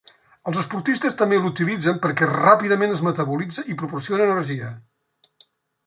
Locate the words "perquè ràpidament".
2.07-2.97